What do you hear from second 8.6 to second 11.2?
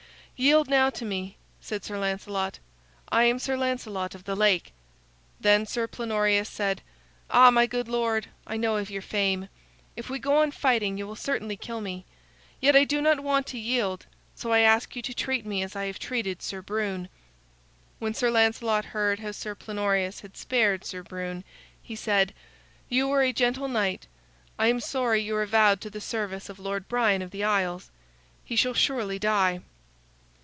of your fame. If we go on fighting, you will